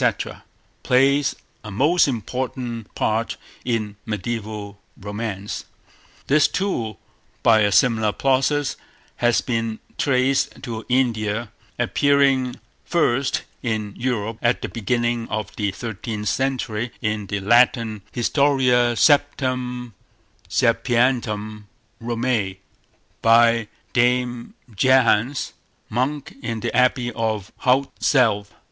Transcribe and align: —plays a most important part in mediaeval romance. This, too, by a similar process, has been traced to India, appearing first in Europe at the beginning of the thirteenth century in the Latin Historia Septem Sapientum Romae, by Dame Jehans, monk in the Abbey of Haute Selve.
—plays 0.81 1.35
a 1.63 1.69
most 1.69 2.07
important 2.07 2.91
part 2.95 3.37
in 3.63 3.97
mediaeval 4.03 4.79
romance. 4.99 5.65
This, 6.25 6.47
too, 6.47 6.97
by 7.43 7.59
a 7.59 7.71
similar 7.71 8.11
process, 8.11 8.77
has 9.17 9.41
been 9.41 9.77
traced 9.99 10.63
to 10.63 10.87
India, 10.89 11.51
appearing 11.77 12.55
first 12.83 13.43
in 13.61 13.93
Europe 13.95 14.39
at 14.41 14.63
the 14.63 14.69
beginning 14.69 15.27
of 15.29 15.55
the 15.55 15.69
thirteenth 15.69 16.29
century 16.29 16.89
in 17.03 17.27
the 17.27 17.39
Latin 17.39 18.01
Historia 18.11 18.95
Septem 18.95 19.93
Sapientum 20.49 21.67
Romae, 22.01 22.57
by 23.21 23.67
Dame 23.93 24.55
Jehans, 24.75 25.53
monk 25.91 26.35
in 26.41 26.61
the 26.61 26.75
Abbey 26.75 27.11
of 27.11 27.51
Haute 27.57 27.91
Selve. 27.99 28.51